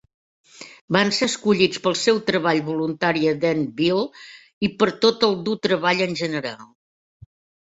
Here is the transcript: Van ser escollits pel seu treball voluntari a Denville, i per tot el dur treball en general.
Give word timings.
Van 0.95 1.11
ser 1.17 1.27
escollits 1.31 1.81
pel 1.83 1.97
seu 2.03 2.21
treball 2.29 2.61
voluntari 2.69 3.27
a 3.33 3.35
Denville, 3.43 4.07
i 4.69 4.71
per 4.81 4.89
tot 5.05 5.27
el 5.29 5.37
dur 5.51 5.55
treball 5.69 6.03
en 6.09 6.19
general. 6.25 6.67